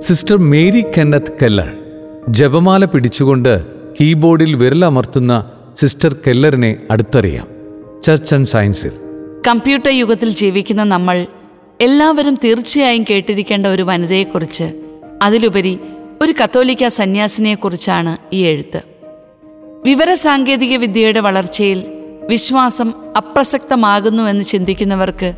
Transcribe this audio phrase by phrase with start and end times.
[0.00, 1.76] Sister Mary Kenneth Keller
[2.28, 3.66] ജപമാല പിടിച്ചുകൊണ്ട്
[4.00, 7.48] കീബോർഡിൽ വിരലമർത്തുന്ന സിസ്റ്റർ കെല്ലറിനെ അടുത്തറിയാം.
[8.02, 8.90] ചർച്ച് ആൻഡ് സയൻസിൽ.
[9.48, 11.26] കമ്പ്യൂട്ടർ യുഗത്തിൽ ജീവിക്കുന്ന നമ്മൾ
[11.80, 14.82] എല്ലാവരും തീർച്ചയായും കേട്ടിരിക്കേണ്ട ഒരു വനിതയെക്കുറിച്ച്
[15.22, 15.78] അതിലുപരി
[16.22, 18.82] ഒരു കത്തോലിക്ക സന്യാസിനെക്കുറിച്ചാണ് ഈ എഴുത്ത്.
[19.84, 21.84] വിവരസാങ്കേതിക വിദ്യയുടെ വളർച്ചയിൽ
[22.28, 25.32] വിശ്വാസം അപ്രസക്തമാകുന്നുവെന്ന് ചിന്തിക്കുന്നവർക്ക്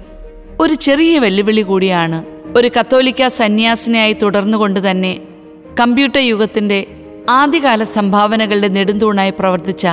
[0.61, 5.21] ഒരു ചെറിയ വെല്ലുവിളി കൂടിയാണ് ഒരു കത്തോലിക്ക സന്യാസിനിയായി തുടർന്നുകൊണ്ട് തന്നെ
[5.81, 6.87] കമ്പ്യൂട്ടർ യുഗത്തിന്റെ
[7.29, 9.87] ആദ്യകാല സംഭാവനകളുടെ നെടുന്തൂണായി പ്രവർത്തിച്ച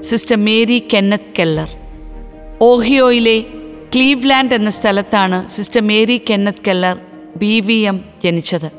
[0.00, 1.68] സിസ്റ്റർ മേരി കെന്നത്ത് കെല്ലർ.
[2.62, 3.40] ഓഹിയോയിലെ
[3.94, 6.98] ക്ലീവ്ലാൻഡ് എന്ന സ്ഥലത്താണ് Sister Mary Kenneth Keller
[7.36, 8.70] B V M ജനിച്ചത്.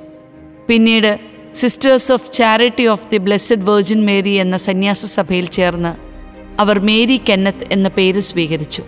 [0.67, 1.19] പിന്നീട്
[1.53, 5.93] Sisters of Charity of the Blessed Virgin Mary എന്ന സന്യാസ സഭയിൽ ചേർന്ന്
[6.61, 8.83] അവർ മേരി കെന്നത്ത് എന്ന പേര് സ്വീകരിച്ചു.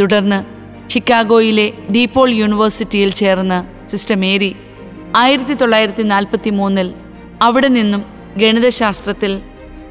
[0.00, 0.53] തുടർന്ന്
[0.88, 4.56] ചിക്കാഗോയിലെ ഡീപോൾ യൂണിവേഴ്സിറ്റിയിൽ ചേർന്ന് സിസ്റ്റർ മേരി
[5.16, 6.94] ആയിരത്തി തൊള്ളായിരത്തി നാൽപ്പത്തി മൂന്നിൽ
[7.42, 8.04] അവിടെ നിന്നും
[8.36, 9.42] ഗണിതശാസ്ത്രത്തിൽ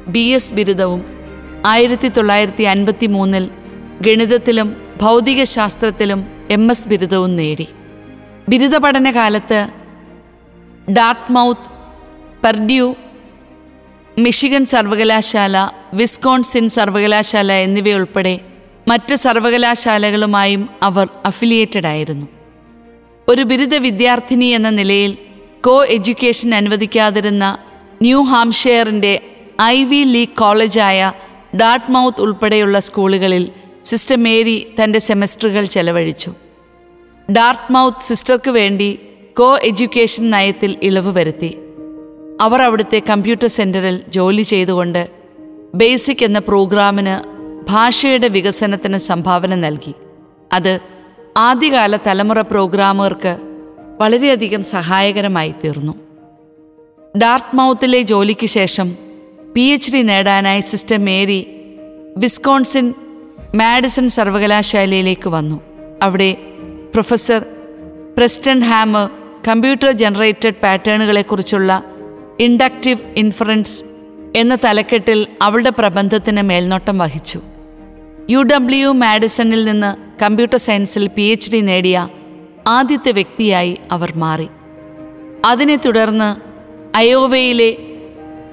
[0.08, 1.02] ബി എസ് ബിരുദവും
[1.66, 3.50] ആയിരത്തി തൊള്ളായിരത്തി അൻപത്തി മൂന്നിൽ
[4.00, 7.68] ഗണിതത്തിലും ഭൗതികശാസ്ത്രത്തിലും എം എസ് ബിരുദവും നേടി.
[8.48, 9.60] ബിരുദ പഠനകാലത്ത്
[10.92, 11.70] ഡാർട്ട്മൗത്ത്
[12.44, 12.94] പെർഡ്യൂ
[14.18, 18.34] മിഷിഗൺ സർവകലാശാല വിസ്കോൺസിൻ സർവകലാശാല എന്നിവയുൾപ്പെടെ
[18.88, 22.26] മറ്റ് സർവകലാശാലകളുമായും അവർ അഫിലിയേറ്റഡ് ആയിരുന്നു.
[23.28, 25.16] ഒരു ബിരുദ വിദ്യാർത്ഥിനി എന്ന നിലയിൽ
[25.66, 27.58] കോ എഡ്യൂക്കേഷൻ അനുവദിക്കാതിരുന്ന
[28.02, 29.20] ന്യൂ ഹാംഷെയറിന്റെ
[29.62, 31.12] ഐ വി ലീഗ് കോളേജായ
[31.60, 33.50] ഡാർട്ട്മൗത്ത് ഉൾപ്പെടെയുള്ള സ്കൂളുകളിൽ
[33.84, 36.32] സിസ്റ്റർ മേരി തന്റെ സെമസ്റ്ററുകൾ ചെലവഴിച്ചു.
[37.32, 38.98] ഡാർട്ട്മൗത്ത് സിസ്റ്റർക്ക് വേണ്ടി
[39.38, 41.58] കോ എഡ്യൂക്കേഷൻ നയത്തിൽ ഇളവ് വരുത്തി.
[42.40, 45.08] അവർ അവിടുത്തെ കമ്പ്യൂട്ടർ സെന്ററിൽ ജോലി ചെയ്തുകൊണ്ട്
[45.74, 47.33] ബേസിക് എന്ന പ്രോഗ്രാമിന്
[47.68, 49.94] ഭാഷയുടെ വികസനത്തിന് സംഭാവന നൽകി.
[50.52, 50.80] അത്
[51.36, 53.38] ആദ്യകാല തലമുറ പ്രോഗ്രാമർക്ക്
[54.00, 55.94] വളരെയധികം സഹായകരമായി തീർന്നു.
[57.18, 58.96] ഡാർട്ട്മൗത്തിലെ ജോലിക്ക് ശേഷം
[59.54, 61.46] പി എച്ച് ഡി നേടാനായി സിസ്റ്റർ മേരി
[62.16, 62.94] വിസ്കോൺസിൻ
[63.54, 65.60] മാഡിസൺ സർവകലാശാലയിലേക്ക് വന്നു.
[66.02, 66.36] അവിടെ
[66.94, 67.44] professor
[68.18, 69.10] Preston Hammer
[69.48, 71.82] computer generated പാറ്റേണുകളെക്കുറിച്ചുള്ള
[72.40, 73.84] inductive inference
[74.36, 77.40] എന്ന തലക്കെട്ടിൽ അവളുടെ പ്രബന്ധത്തിന് മേൽനോട്ടം വഹിച്ചു.
[78.30, 82.08] യു ഡബ്ല്യു മാഡിസണിൽ നിന്ന് കമ്പ്യൂട്ടർ സയൻസിൽ പി എച്ച് ഡി നേടിയ
[82.66, 84.48] ആദ്യത്തെ വ്യക്തിയായി അവർ മാറി.
[85.44, 86.28] അതിനെ തുടർന്ന്
[86.96, 87.76] അയോവയിലെ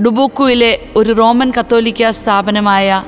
[0.05, 3.03] ഡുബൂക്കുവിലെ ഒരു റോമൻ കത്തോലിക്ക സ്ഥാപനമായ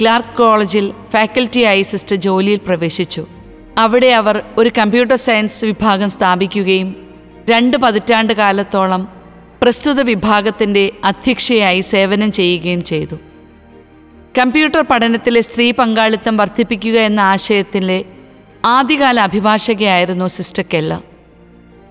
[0.00, 3.26] ക്ലാർക്ക് കോളേജിൽ ഫാക്കൽറ്റി ആയി സിസ്റ്റർ ജോലിയിൽ പ്രവേശിച്ചു.
[3.78, 6.96] അവിടെ അവർ ഒരു കമ്പ്യൂട്ടർ സയൻസ് വിഭാഗം സ്ഥാപിക്കുകയും
[7.50, 9.08] രണ്ട് പതിറ്റാണ്ട് കാലത്തോളം
[9.62, 13.16] പ്രസ്തുത വിഭാഗത്തിന്റെ അധ്യക്ഷയായി സേവനം ചെയ്യുകയും ചെയ്തു.
[14.38, 18.04] കമ്പ്യൂട്ടർ പഠനത്തിലെ സ്ത്രീ പങ്കാളിത്തം വർദ്ധിപ്പിക്കുക എന്ന ആശയത്തിലെ
[18.64, 20.92] ആദ്യകാല അഭിഭാഷകയായിരുന്നു സിസ്റ്റർ കെല്ല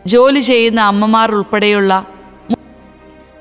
[0.07, 1.93] ജോലി ചെയ്യുന്ന അമ്മമാർ ഉൾപ്പെടെയുള്ള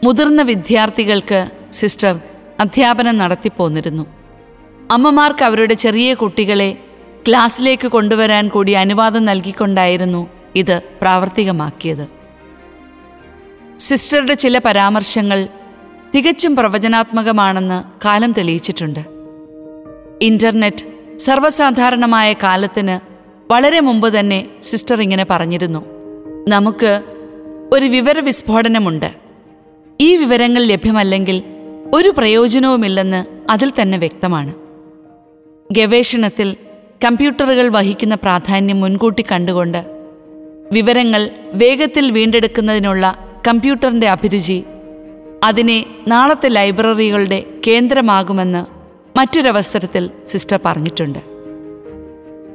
[0.04, 1.40] മുതിർന്ന വിദ്യാർത്ഥികൾക്ക്
[1.72, 2.14] സിസ്റ്റർ
[2.60, 4.04] അധ്യാപനം നടത്തിപ്പോന്നിരുന്നു.
[4.90, 6.70] അമ്മമാർക്ക് അവരുടെ ചെറിയ കുട്ടികളെ
[7.28, 10.22] ക്ലാസ്സിലേക്ക് കൊണ്ടുവരാൻ കൂടി അനുവാദം നൽകിക്കൊണ്ടായിരുന്നു
[10.56, 12.04] ഇത് പ്രാവർത്തികമാക്കിയത്.
[13.78, 15.40] സിസ്റ്ററുടെ ചില പരാമർശങ്ങൾ
[16.16, 19.00] തികച്ചും പ്രവചനാത്മകമാണെന്ന് കാലം തെളിയിച്ചിട്ടുണ്ട്.
[20.22, 22.94] ഇന്റർനെറ്റ് സർവസാധാരണമായ കാലത്തിന്
[23.52, 25.84] വളരെ മുമ്പ് തന്നെ സിസ്റ്റർ ഇങ്ങനെ പറഞ്ഞിരുന്നു.
[26.48, 27.02] നമുക്ക്
[27.72, 29.10] ഒരു വിവര വിസ്ഫോടനമുണ്ട്
[30.00, 31.42] ഈ വിവരങ്ങൾ ലഭ്യമല്ലെങ്കിൽ
[31.94, 34.54] ഒരു പ്രയോജനവുമില്ലെന്ന് അതിൽ തന്നെ വ്യക്തമാണ്.
[35.72, 36.56] ഗവേഷണത്തിൽ
[37.04, 39.86] കമ്പ്യൂട്ടറുകൾ വഹിക്കുന്ന പ്രാധാന്യം മുൻകൂട്ടി കണ്ടുകൊണ്ട്
[40.72, 44.64] വിവരങ്ങൾ വേഗത്തിൽ വീണ്ടെടുക്കുന്നതിനുള്ള കമ്പ്യൂട്ടറിന്റെ അഭിരുചി
[45.44, 48.66] അതിനെ നാളത്തെ ലൈബ്രറികളുടെ കേന്ദ്രമാകുമെന്ന്
[49.18, 51.18] മറ്റൊരവസരത്തിൽ സിസ്റ്റർ പറഞ്ഞിട്ടുണ്ട്.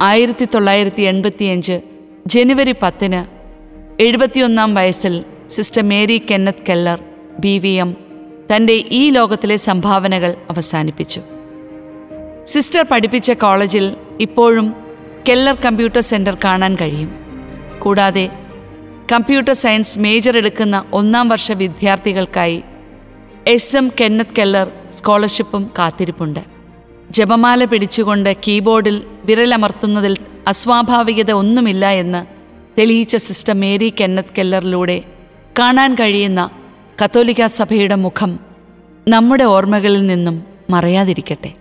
[0.01, 1.81] ആയിരത്തി തൊള്ളായിരത്തി എൺപത്തിയഞ്ച്
[2.27, 3.25] ജനുവരി പത്തിന്
[4.01, 6.99] എഴുപത്തിയൊന്നാം വയസ്സിൽ Sister Mary Kenneth Keller
[7.39, 7.95] B V M
[8.55, 11.21] തന്റെ ഈ ലോകത്തിലെ സംഭാവനകൾ അവസാനിപ്പിച്ചു.
[12.45, 14.73] സിസ്റ്റർ പഠിപ്പിച്ച കോളേജിൽ ഇപ്പോഴും
[15.29, 17.15] കെല്ലർ കമ്പ്യൂട്ടർ സെന്റർ കാണാൻ കഴിയും.
[17.79, 18.29] കൂടാതെ
[19.11, 22.63] കമ്പ്യൂട്ടർ സയൻസ് മേജർ എടുക്കുന്ന ഒന്നാം വർഷ വിദ്യാർത്ഥികൾക്കായി
[23.47, 26.39] എസ് എം കെന്നത്ത് കെല്ലർ സ്കോളർഷിപ്പും കാത്തിരിപ്പുണ്ട്.
[27.11, 30.17] ജപമാല പിടിച്ചുകൊണ്ട് കീബോർഡിൽ വിരലമർത്തുന്നതിൽ
[30.47, 32.25] അസ്വാഭാവികത ഒന്നുമില്ല എന്ന്
[32.79, 35.03] തെളിയിച്ച സിസ്റ്റർ മേരി കെന്നത്ത് കെല്ലറിലൂടെ
[35.59, 36.49] കാണാൻ കഴിയുന്ന
[37.03, 38.39] കത്തോലിക്ക സഭയുടെ മുഖം
[39.07, 41.53] നമ്മുടെ ഓർമ്മകളിൽ നിന്നും മറയാതിരിക്കട്ടെ.